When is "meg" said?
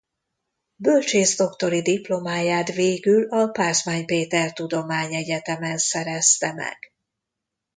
6.53-6.91